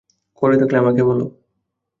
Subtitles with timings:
[0.41, 1.25] করে থাকলে আমাকে বলো।